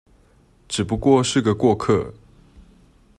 [0.67, 2.15] 只不過是個過客